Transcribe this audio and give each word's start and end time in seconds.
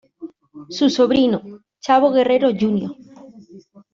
Su 0.69 0.89
sobrino, 0.89 1.43
Chavo 1.79 2.09
Guerrero, 2.09 2.49
Jr. 2.59 2.95